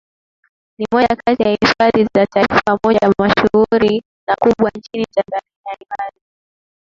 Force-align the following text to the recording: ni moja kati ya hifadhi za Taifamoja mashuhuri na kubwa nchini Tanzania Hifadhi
ni 0.77 0.85
moja 0.91 1.15
kati 1.25 1.43
ya 1.43 1.49
hifadhi 1.51 2.07
za 2.15 2.25
Taifamoja 2.27 3.13
mashuhuri 3.19 4.03
na 4.27 4.35
kubwa 4.35 4.69
nchini 4.75 5.05
Tanzania 5.15 5.77
Hifadhi 5.79 6.21